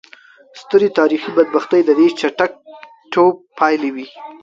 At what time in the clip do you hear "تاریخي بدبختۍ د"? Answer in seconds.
0.99-1.89